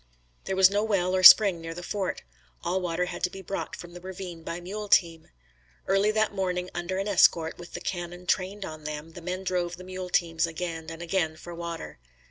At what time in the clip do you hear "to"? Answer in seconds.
3.25-3.29